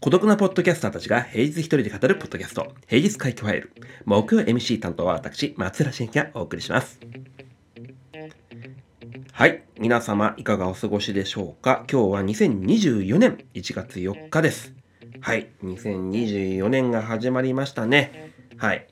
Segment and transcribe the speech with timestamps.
[0.00, 3.72] 孤独なポッドキャスターたちが平日一人で語るポッドキャスト、平日会議ファイル。
[4.04, 7.00] 木曜 MC 担当は私、松浦新がお送りします。
[9.32, 9.62] はい。
[9.78, 11.86] 皆様、いかがお過ごしでしょうか？
[11.90, 14.74] 今日は2024年1月4日です。
[15.22, 15.48] はい。
[15.64, 18.34] 2024年が始まりましたね。
[18.58, 18.86] はい。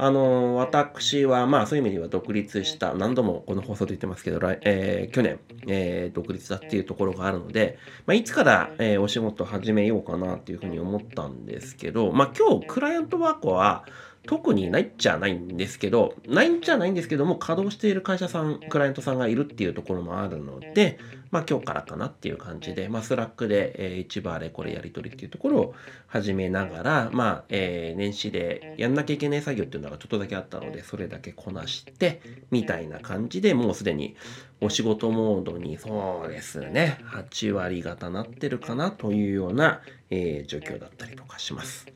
[0.00, 13.84] あの私は、まあそういう意味では独立した、何度もこの放送で言ってますけど、来えー去年、えー独立だっていうところがあるので、まあ、いつから、えーお仕事始めようかなっていうふうに思ったんですけど、まあ今日、クライアントワークは
[14.28, 20.98] 特にないっちゃないんですけど、ないんちゃないんですけども、稼働している会社さん、クライアントさんがいるっていうところもあるので、
[21.30, 25.74] まあ今日からかなっていう感じで、まあ Slack で、えー一番あれこれやり取りっていうところを
[26.08, 32.20] 始めながら、まあ、えー年始でやんなきゃいけない作業っていうのがちょっとだけあったので、それだけこなして、
[32.50, 34.14] みたいな感じでもうすでに
[34.60, 41.86] お仕事モードにそうですね、8割方なってるかなというような、えー状況だったりとかします。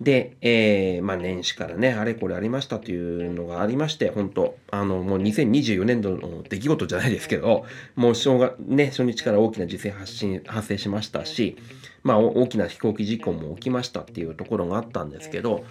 [0.00, 11.56] で、えーまあ年始からね、あれこれありましたというのがありまして、本当あの、もう2024年度の出来事じゃないですけど、もう正月、ね、初日から大きな地震発信発生しましたし、
[12.02, 15.64] まあお大きな飛行機事故も起きましたっていうところがあったんですけど、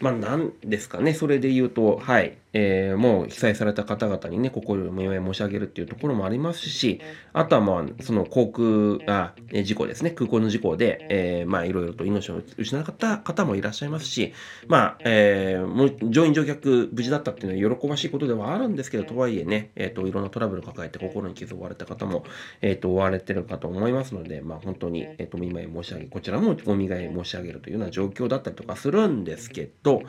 [0.00, 7.02] まあなんですかね、それで言うと、はい、えーもう被災された方々にね、心よりお見舞い申し上げるっていうところもありますし、
[7.34, 14.32] あとはまあ、その航空、あ、事故ですね、空港の事故で、えまあいろいろと命を失った方もいらっしゃいますし、
[14.66, 22.24] まあ、えー乗員乗客無事だったっていうのは喜ばしいことではあるんですけど、とはいえね、えっ、と、いろんなトラブルを抱えて心に傷を負われた方も、
[22.62, 30.02] えっ、と、追われてるかと思いますので、まあ本当に、えっ、と、お見舞い申し上げ、こちらもお見舞い申し上げるというような状況だったりとかするんですけど、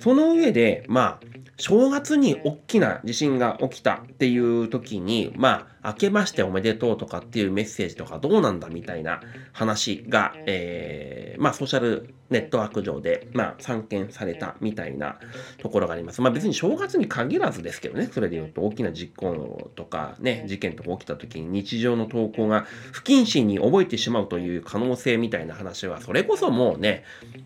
[0.00, 1.26] その上で、まあ、
[1.60, 9.20] 正月に大きな地震が起きたっていう時に、まあ、明けましておめでとうとかっていうメッセージとかどうなんだみたいな
[9.52, 15.18] 話が、えーまあ、ソーシャルネットワーク上で、まあ、散見されたみたいな
[15.58, 16.22] ところがあります。
[16.22, 27.04] まあ、別に正月に限らずですけどね、それで言うと大きな実行とかね、事件とか起きた時に日常の投稿が不謹慎に覚えてしまうという可能性みたいな話は、それこそもうね、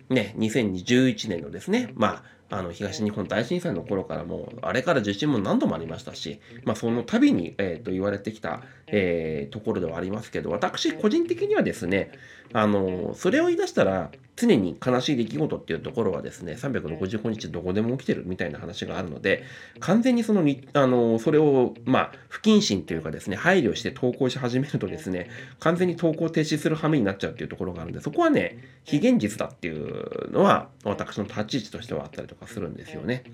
[0.09, 12.13] ね、2011年のですね、まあ、あの東日本大震災の頃からもあれから地震も何度もありましたし、まあ、その度に、えー、と言われてきた、えーところではありますけど私個人的にはですね
[12.53, 19.45] あのそれを言い出したら常に悲しい出来事っていうところはですね365日どこでも起きてるみたいな話があるので
[19.79, 25.31] 完全にそのにあのそれをまあ不謹慎というかですね配慮して投稿し始めるとですね
[25.61, 33.25] 完全に投稿停止する羽目になっちゃうっていうところがあるんでそこはね非現実だっていうのは私の立ち位置としてはあったりとかするんですよね。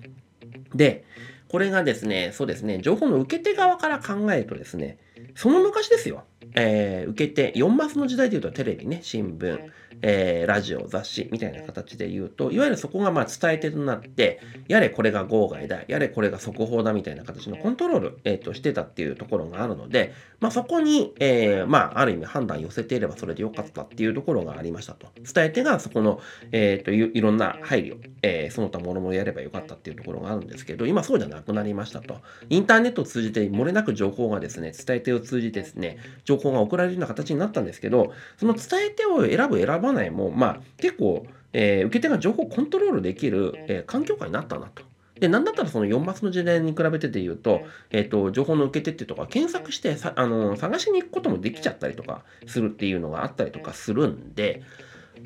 [0.75, 1.05] で
[1.49, 4.99] これがですねそうですね情報の受け手側から考えるとですね
[5.34, 6.25] その昔ですよ、
[6.55, 9.71] えー受け手4マスの時代でいうとテレビね新聞、
[10.03, 25.09] えーラジオ雑誌みたいな形で言うといわゆるそこがまあ伝え手となってやれこれが号外だやれこれが速報だみたいな形のコントロール、えーとしてたっていうところがあるので、まあ、そこに、えーまあ、ある意味判断寄せていればそれでよかったっていうところがありましたと。
[25.16, 26.21] 伝え手がそこの、
[26.53, 32.21] えーといいろんな配慮、えーその他もろもろやればよかったっていうところがあるんですけど今そうじゃなくなりましたと。
[32.49, 44.83] インターネットを通じて漏れなく情報がですね伝え手を通じてですね情報が送られるような形になったんですけどその伝え手を選ぶ選ばないもまあ結構、えー受け手が情報をコントロールできる、えー環境下になったなと。
[45.21, 54.62] で、なんだったらその4マスの時代に比べてで言うと、えっ、と、情報の受け手っていうとか、検索してさ、あの、探しに行くこともできちゃったりとかするっていうのがあったりとかするんで、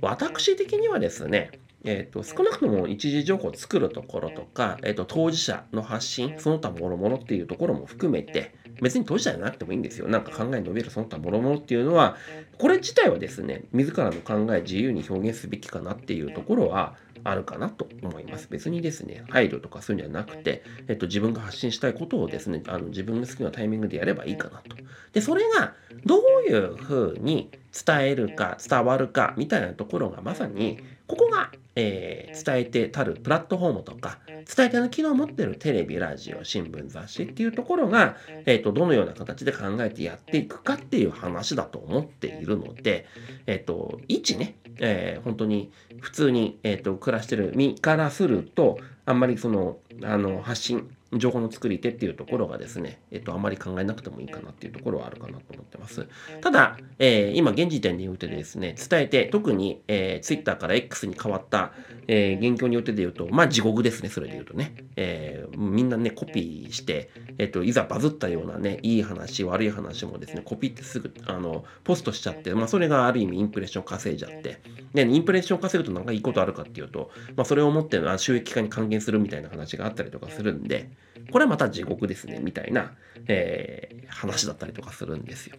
[0.01, 1.53] 私的にはですね、
[1.85, 10.09] えー、と少なくとも一時情報を作るところとか、えー、と当事者の発信その他もろもろっていうところも含めて別に当事者じゃなくてもいいんですよ。
[10.09, 12.17] なんか考え伸びるその他もろもろっていうのは
[12.59, 18.49] これ自体はですね自らの考え自由に表現すべきかなっていうところはあるかなと思います。
[18.51, 24.77] 別にですね配慮とかそういうんじゃなくて、えっと、自分が発信したいことをですねあの自分の好きなタイミングでやればいいかなと。
[25.13, 43.07] でそれがどういうふうに伝えるか伝わるかみたいなところがまさにここが、えー伝えてたるプラットフォームとか伝え手の機能を持ってるテレビラジオ新聞雑誌っていうところが、えー、とどのような形で考えてやっていくかっていう話だと思っているので、
[43.47, 45.71] えっ、と一ね、えー本当に
[46.01, 56.07] 普通に、えー、と暮らしてる身からするとあんまりそのあの発信情報の作り手っていうところがですね、えっと、あまり考えなくてもいいかなっていうところはあるかなと思ってます。
[56.41, 61.73] ただ、えー、今現時点で言うてですね、伝えて、特に、えー、Twitter から X に変わった、
[62.07, 64.75] えー、現況によってで言うと、まあ地獄ですね、それで言うとね。
[64.97, 74.61] えー、みんなね、コピーして、えっと、いざバズったようなね、いい話、悪い話もですね、コピーってすぐ、あの、ポストしちゃって、まあそれがある意味インプレッション稼いじゃって、
[74.93, 80.91] で、インプレッション稼ぐと何かいいことあるかっていうと、まあそれをもって収益化に還元するみたいな話があったりとかするんで、
[81.31, 82.95] これはまた地獄ですね、みたいな、
[83.27, 85.57] えー、話だったりとかするんですよ。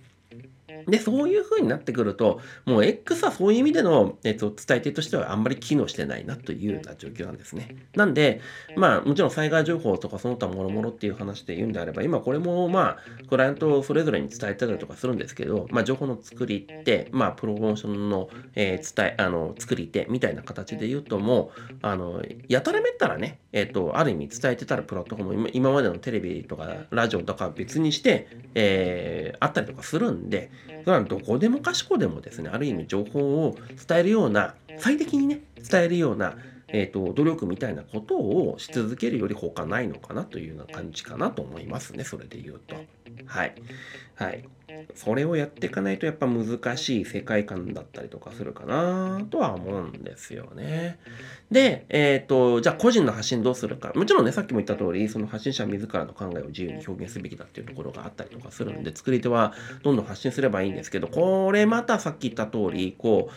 [0.87, 7.75] で、そういう風になってくると、もう X はそういう意味での、えっと、伝え手としてはあんまり機能してないなというような状況なんですね。
[7.95, 8.41] なんで、
[8.75, 30.51] まあ、もちろん災害情報とかその他もろもろっていう話で言うんであれば、今これもまあ、クライアントそれぞれに伝えたりとかするんですけど、まあ、情報の作り手、まあ、プロモーションの、えー、伝え、あの、作り手みたいな形で言うともう、あの、やたらめったらね、えっと、ある意味伝えてたらプラットフォーム、今までのテレビとかラジオとか別にして、えー、あったりとかするんで、
[30.85, 36.37] それはどこでもかしこでもですね、ある意味情報を伝えるような、最適にね、伝えるような、
[36.71, 42.85] えーと、努力みたいなことをし続けるより他ないのかなというような感じかなと思いますね、それで言うと。
[43.25, 43.55] はい。
[44.15, 44.47] はい。
[44.93, 50.99] それをやっていかないとやっぱ難しい世界観だったりとかするかなとは思うんですよね。
[51.51, 53.91] で、えっ、ー、と、じゃあ個人の発信どうするか。
[53.95, 63.29] もちろんね、さっきも言った通り、その発信者自らの考えを自由に表現すべきだっていうところがあったりとかするんで、作り手はどんどん発信すればいいんですけど、これまたさっき言った通り、こ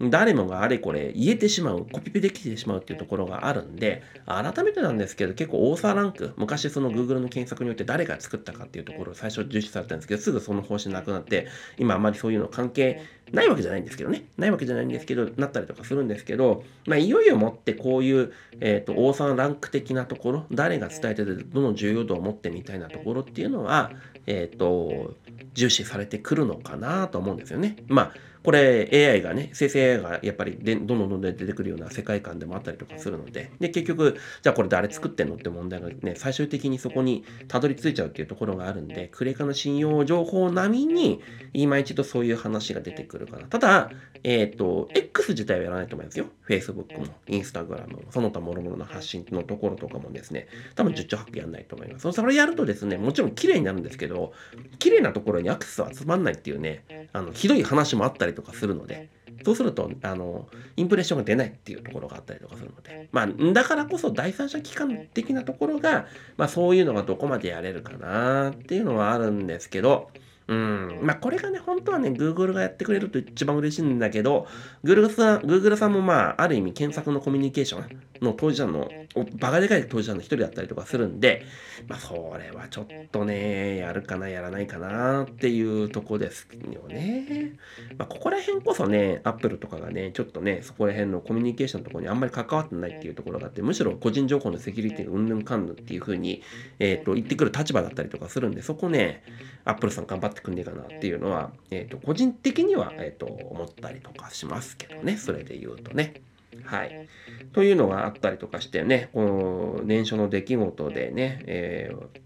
[0.00, 11.46] う、誰もがあれこれ言えてしまう、コピペできてしまうっていうところがあるんで、改めてなんですけど、結構オーサーランク、昔その Google の検索によって誰が作ったかっていうところを最初重視されたんですけど、すぐその方針なくなって、
[11.78, 13.02] 今あまりそういうの関係
[13.32, 14.24] ないわけじゃないんですけどね。
[14.36, 23.90] ないわけじゃないんですけど、なったりとかするんですけど、まあ、いよいよもってこういう、え、ー、と、王さんランク的なところ、誰が伝えてて、どの重要度を持ってみたいなところっていうのは、
[24.26, 25.14] えっ、ー、と、
[25.54, 27.76] 重視されてくるのかなと思うんですよね。
[27.88, 28.14] まあ、
[28.46, 35.34] これ AI がね、生成 AI がやっぱりでどんどんどんどん出てくるような世界観でもあったりとかするので、で、結局、じゃあこれ誰作ってんの？
[35.34, 41.20] って問題がね、最終的にそこにたどり着いちゃうっていうところがあるんで、クレカの信用情報並みに、
[41.54, 43.48] 今一度そういう話が出てくるかな。
[43.48, 43.90] ただ、
[44.22, 46.26] えっ、ー、と、X 自体はやらないと思いますよ。
[46.48, 50.46] Facebook も、Instagram も、その他諸々の発信のところとかもですね、
[50.76, 52.12] 多分十兆八九やんないと思います。
[52.12, 54.32] それやるとですね、もちろん綺麗になるんですけど、
[54.78, 59.10] 綺麗なところにアクセスは集まんないっていうね、あの、ひどい話もあったりとかするので、
[59.44, 66.06] そうすると、あの、インプレッションが出ないっていうところがあったりとかするので、まあ、だからこそ第三者機関的なところが、
[66.36, 70.10] まあ、そういうのがどこまでやれるかなっていうのはあるんですけど、
[70.48, 71.00] うん。
[71.02, 74.46] まあ、これがね、本当はね、Google がやってくれると一番嬉しいんだけど、
[74.84, 77.84] Google さん、Google さんもまあ、ある意味検索のコミュニケーション
[78.20, 78.90] の当事者の、
[79.38, 81.44] バカでかい当事者の一人だったりとかするんで、
[81.88, 87.52] まあ、それはちょっとね、やるかな、やらないかなっていうとこですよね。
[87.98, 96.42] まあ、ここら辺こそね、Apple とかがね、ちょっとね、そこら辺のコミュニケーションのところにあんまり関わってないっていうところがあって、むしろ個人情報のセキュリティうんぬんかんぬんっていうふうに、
[96.78, 99.22] えっ、ー、と、言ってくる立場だったりとかするんで、そこね、
[99.66, 106.22] Apple さん頑張ってくんねえかなっていうのは、えーと、個人的には、えーと、思ったりとかしますけどねそれで言うとね。
[106.64, 107.08] はい。
[107.52, 112.25] というのがあったりとかしてね、この年初の出来事でね、えー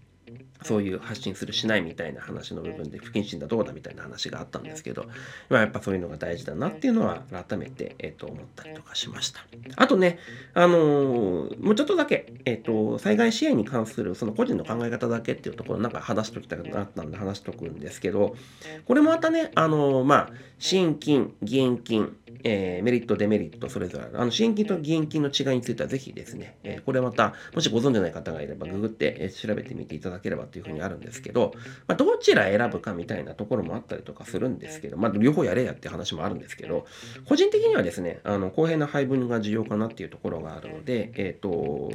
[0.63, 5.05] そういう発信するしないみたいな話の部分で不謹慎だどうだみたいな話があったんですけど、
[5.49, 9.41] まあ、やっぱそういうのが大事だなっていうのは改めて、えー、と思ったりとかしました。
[9.75, 10.19] あとね、
[10.53, 18.35] あのー、もうちょっとだけ、えっ、ー、と、災害支援に関するその個人の考え方だけっていうところなんか話しときたくなったんで話しとくんですけど、
[18.85, 31.53] これもまたね、あのー、まあ、支援金、義援金、えー、メリット、デメリット、それぞれあの、支援金と義援金の違いについてはぜひですね、えー、これまた、もしご存じない方がいれば、ググって、えー、調べてみていただければというふうにあるんですけど、
[31.87, 36.85] まあ、どちら選ぶかみたいなところもあったりとかするんですけど、まあ、両方やれやって話もあるんですけど、
[37.25, 41.91] 個人的にはですね、あの、公平な配分が重要かなっていうところがあるので、えっ、ー、と、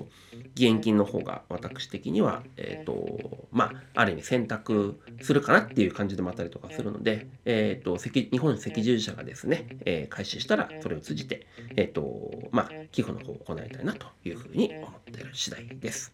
[0.56, 11.46] 義援金の方が私的には、えっ、ー、と、まあ、ある意味選択するかなっていう感じでもあったりとかするので、えっ、ー、と、日本赤十字社がですね、え、開始したら、それを通じて、
[11.76, 16.12] えっ、と、まあ、寄付の方を行いたいなというふうに思っている次第です。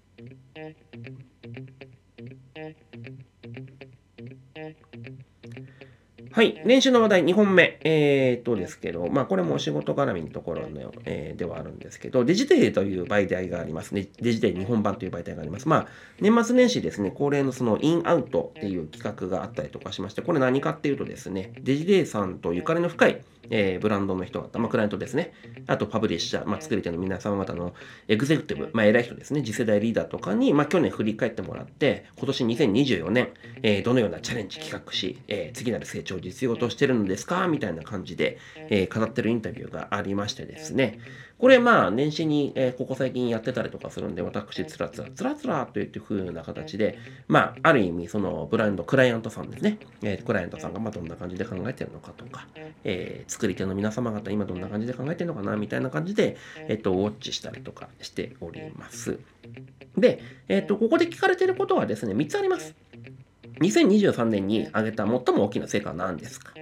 [6.32, 6.62] はい。
[6.64, 7.78] 練習の話題2本目。
[7.84, 14.08] えー、っとですけど、まあこれもお仕事絡みのところの、えー、ではあるんですけど、デジテイという媒体がありますね。
[14.18, 15.68] デジテイ日本版という媒体があります。
[15.68, 15.86] まあ
[16.20, 23.20] 年末年始ですね、恒例のそのインアウトっていう企画があったりとかしまして、これ何かっていうとですね、デジデイさんとゆかりの深い
[23.50, 25.32] えー、ブランドの人方、まあ、クライアントですね。
[25.66, 27.74] あと、パブリッシャー、まあ、作り手の皆様方の
[28.08, 29.42] エグゼクティブ、まあ、偉い人ですね。
[29.42, 33.28] 次世代リーダーとかに、まあ、去年振り返ってもらって、今年2024年、
[33.62, 37.48] えー、どのようなチャレンジ企画し、えー、次なる成長を実用としてるのですか？
[37.48, 38.38] みたいな感じで、
[38.70, 40.98] えー、語ってるインタビューがありましてですね。
[41.42, 52.46] これまあ年始に、えー、ここ最近やってたりとかするんで、私つらつらつらつらといって風な形で、まあある意味そのブランド、クライアントさんですね、えー、クライアントさんがまあどんな感じで考えてるのかとか、
[52.84, 56.36] えー、作り手の皆様方今どんな感じで考えてるのかなみたいな感じで、
[56.68, 59.18] えっ、と、ウォッチしたりとかしております。
[59.98, 62.72] で、えっ、と、ここで聞かれてることはですね、3つあります。
[63.58, 66.52] 2023年に挙げた最も大きな成果は何ですか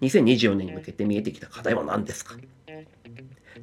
[0.00, 2.34] ？2024年に向けて見えてきた課題は何ですか？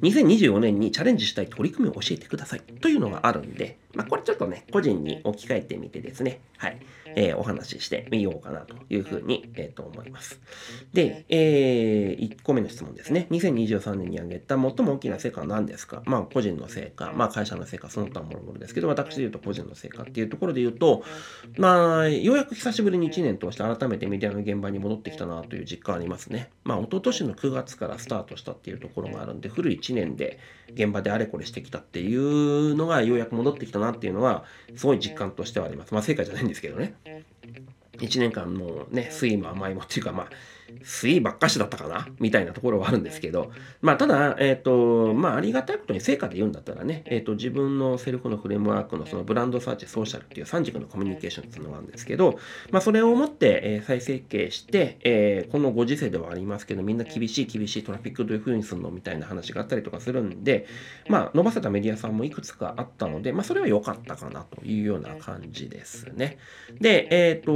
[0.02, 6.78] 2024年にチャレンジしたい取り組みを教えてくださいというのがあるんで、まあ、これちょっとね、個人に置き換えてみてですね、はい、
[7.16, 10.40] えー、お話ししてみようかなというふうに、えー、と思います。
[10.92, 13.26] で、えー、1個目の質問ですね。
[13.30, 16.02] 2023年に挙げた最も大きな成果は何ですか？
[16.06, 21.04] まあ、個人の成果、まあ、会社の成果、その他もろもろですけど、私で言うと個人の成果っていうところで言うと、
[21.56, 26.50] まあ、ようやく久しぶりに1年通して改めてメディアの現場に戻ってきたなという実感ありますね。
[26.64, 30.38] まあ、一昨年の9月からスタートしたっていうところがあるんで、古い1年で
[30.74, 34.44] 現場であれこれしてきたっていうのがようやく戻ってきたなっていうのは、
[34.76, 35.94] すごい実感としてはあります。
[35.94, 36.94] まあ、成果じゃないんですけどね。
[37.98, 40.30] 1年間もうね、酸いも甘いもっていうか、まあ、
[40.82, 42.08] 水ばっかしだったかな？
[42.18, 52.38] みたいなところはあるんですけど、まあ、ただ、えっ、ー、と、まあ、ありがたいことに成果で言うんだったらね、えっ、ー、と、自分のセルフのフレームワークのそのブランドサーチ、ソーシャルっていう三軸のコミュニケーションっていうのがあるんですけど、
[52.70, 60.66] まあ、それをもって、えー、再設計して、えこのご時世ではありますけど、みんな厳しい厳しいトラフィックどういう風にするのみたいな話があったりとかするんで、
[61.08, 66.38] まあ、伸ばせたメディアさんもいくつかあったので、まあ、それは良かったかなというような感じですね。
[66.80, 67.52] で、えっ、と、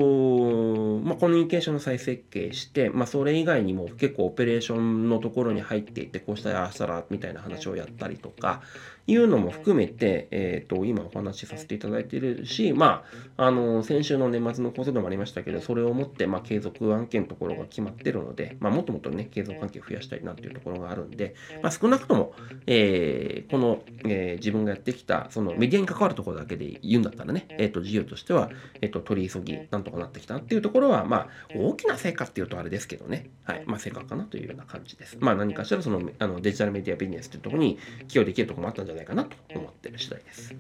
[1.01, 8.63] まあ、コミュニケーションの再設計して、まあ、それ以外にも結構オペレーションのところに入っていってこうしたらああしたらみたいな話をやったりとか
[9.07, 13.05] いうのも含めて、えーと、今お話しさせていただいているし、ま
[13.37, 22.35] あ、あの先週の年末の講座でもありましたけどそれをもって、まあ、継続案件のところが決まってるので、まあ、もっともっとね継続関係を増やしたいなっていうところがあるんで、まあ、少なくとも、
[22.67, 35.17] えー、この、えー、自分がやってきたそのメディアに関わるところだけで言うんだったらね、えーと、事業としては、えーと、取り急ぎなんとかなってきたっていうところは、まあ、大きな成果っていうとあれですけどね、はいまあ、成果かなというような感じです。
[35.21, 40.55] まあ、何かしらそのあのデジタルメディアビジネスっていうところに寄与できるところもあったんじゃないかなと思ってる次第です。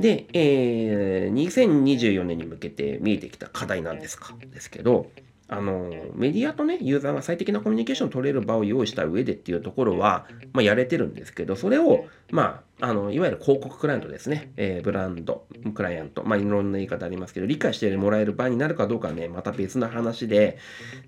[0.00, 4.34] で、えー、2024年に向けて見えてきた課題なんですか？
[4.52, 5.10] ですけど、
[5.48, 20.58] あのメディアとね、ユーザーが最適なコミュニケーションを取れる場を用意した上でっていうところは、まあ、やれてるんですけど、それを、まあ、あのいわゆる広告クライアントですね、えー、ブランド、クライアント、まあ、いろんな言い方ありますけど、理解してもらえる場になるかどうかはね、また別な話で、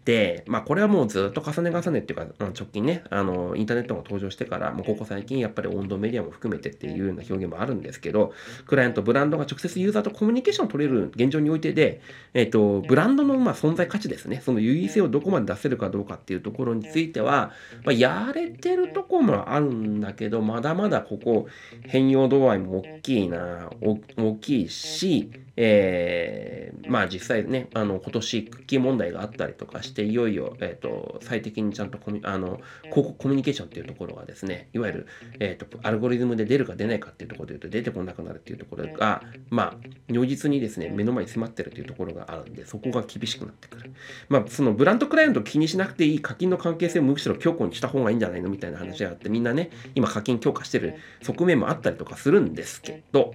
[0.05, 8.33] で、まあ、これはもうずっと重ね重ねっていうか、直近ね、あのインターネットが登場してから、もうここ最近やっぱり温度メディアも含めてっていうような表現もあるんですけど、
[8.67, 12.01] クライアント、ブランドが直接ユーザーとコミュニケーションを取れる現状においてで、
[12.35, 17.53] えっ、ー、と、ブランドのまあ存在価値ですね、その優位性をどこまで出せるかどうかっていうところについては、
[17.85, 21.47] まあ、やれてるところもあるんだけど、まだまだここ、
[21.83, 23.97] 変容度合いも大きいな、大
[24.37, 26.60] きいし、えー、
[26.91, 35.07] まあ実際ね、あの今年クッキー問題があったりとかして、いよいよ、えーと、最適にちゃんとコミあの広告コミュニケーションっていうところがですね、いわゆる、
[35.39, 39.75] えーと、アルゴリズムで出るか出ないかっていうところで言うと出てこなくなるっていうところが、まあ
[40.09, 43.93] 如実にですね、目の前に迫ってるっていうところがあるんで、そこが厳しくなってくる。
[44.29, 53.33] まあそのブランドクライアント気にしなくていい課金の関係性をむしろ強固にした方がいいんじゃないのみたいな話があって、みんなね、今課金強化してる側面もあったりとかするんですけど、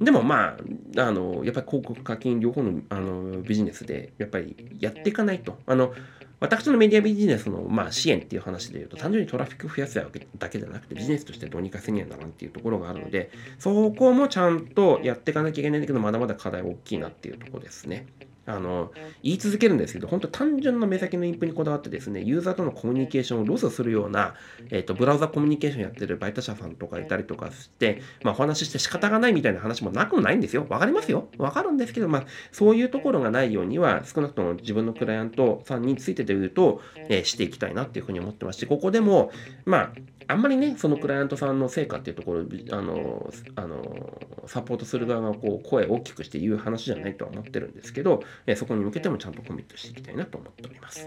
[0.00, 0.56] でもま
[0.96, 5.58] あ、あの、やっぱり広告課金両方のあのビジネスでやっぱりやっていかないと。
[5.66, 5.94] あの
[6.40, 13.30] 私のメディアビジネスの、まあ、支援っていう話で言うと、単純にトラフィック増やすだけじゃなくて、ビジネスとしてどうにかせにはならんっていうところがあるので、
[13.60, 18.06] そこもちゃんとやっていかなきゃいけないんだけど、まだまだ課題大きいなっていうところですね。
[18.44, 24.34] あの言い続けるんですけど、本当単純な目先のインプにこだわってですね、ユーザーとのコミュニケーションをロスするような、
[24.70, 30.66] えーと、ブラウザコミュニケーションやってるバイト社さんとかいたりとかして、まあ、お話しして仕方がないみたいな話もなくもないんですよ。
[30.68, 31.28] わかりますよ。
[31.38, 39.30] わかるんですけど、まあ、そういうところがないようには、少なくとも自分のクライアントさんについてで言うと、えー、していきたいなっていうふうに思ってますし、ここでも、
[39.64, 39.92] まあ、
[40.28, 51.06] あんまりね、そのクライアントさんの成果っていうところあの、あの、サポートする側がこう声を大きくして言う話じゃないとは思ってるんですけど、えそこに向けてもちゃんとコミットしていきたいなと思っております。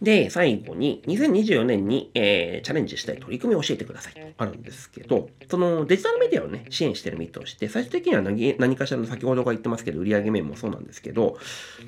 [0.00, 11.38] で、最後に、2024年に、えーチャレンジしたい取り組みを教えてくださいとあるんですけど、そのデジタルメディアをね、支援してる身として、最終的には何何かしらの先ほどが言ってますけど、売上面もそうなんですけど、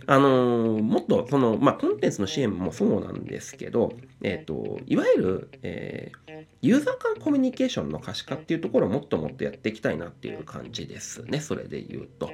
[0.06, 6.24] あのーもっとその、まあ、コンテンツの支援もそうなんですけど、えっ、と、いわゆる、えー
[6.62, 12.30] ユーザー間コミュニケーションの可視化っていうところをもっともっとやっていきたいなっていう感じですね、それで言うと。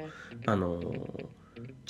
[0.46, 1.26] あのー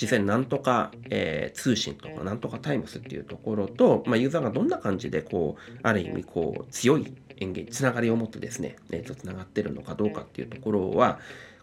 [0.01, 11.19] 実際になんとか、えー通信とかなんとかタイムスっていうところと、まあ、ユーザーがどんな感じでこうある意味こう強い演芸つながりを持ってですね、えー、とつながってるのかどうかっていうところは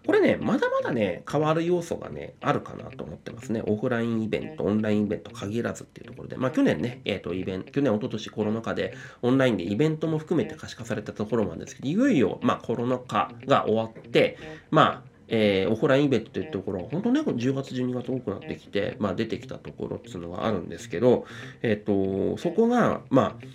[0.06, 3.62] これねまだまだね変わる要素がねあるかなと思ってますね。
[3.66, 6.36] オフラインイベントオンラインイベント限らずっていうところで。
[6.36, 14.38] まあ去年ねえっ、とイベント去年一昨年コロナ禍でオンラインでイベントも含めて可視化されたところもあるんですけどいよいよまあコロナ禍が終わって
[14.70, 21.26] まあえーオフラインイベントというところは本当ね10月12月多くなってきて、まあ、出てきたところっていうのがあるんですけど、
[21.62, 23.46] えっとそこがまあ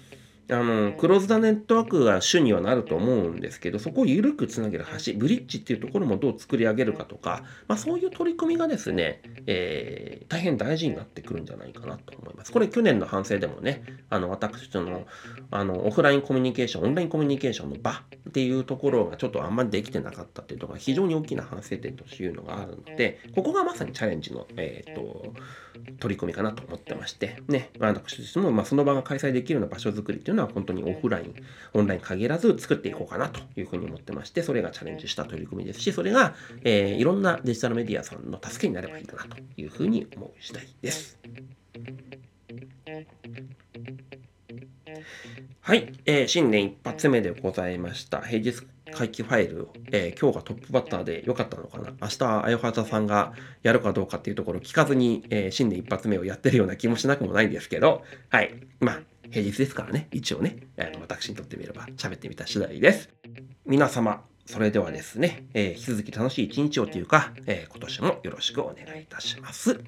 [0.50, 12.52] あのクローズドネットワークが主にはなると思うんですけどそこを緩くつなげる橋ブリッジっていうところもどう作り上げるかとか、まあ、そういう取り組みがですね、えー大変大事になってくるんじゃないかなと思います。
[12.52, 15.06] これ去年の反省でもねあの私との
[15.52, 25.34] あのオフラインコミュニケーションオンラインコミュニケーションの場っていうところがちょっとあんまりできてなかったっていうところが非常に大きな反省点というのがあるのでここがまさにチャレンジの、えー、と
[26.00, 27.70] 取り組みかなと思ってましてね。
[27.80, 31.36] 私としても、まあ、その場が開催できるような場所づくりっていうのは本当にオフライン
[31.74, 41.20] オンライン限らず作っていこうかなというふうに思ってましてそれがチャレンジした取り組みですしそれが、えーいろんなデジタルメディアさんの助けになればいいかなというふうに思う次第です。
[45.60, 48.22] はい、えー新年一発目でございました。
[48.22, 59.02] 平日回帰ファイル、えー今日がトップバッターで良かったのかな明日あよはざさんがやるかどうかっていうところを聞かずに、えー新年一発目をやってるような気もしなくもないんですけど、はい、まあ
[59.34, 63.10] 平日ですからね、一応ね、あの私にとってみれば喋ってみた次第です。
[63.66, 69.80] 皆様、それではですね、えー引き続き楽しい一日をというか、えー今年もよろしくお願いいたします。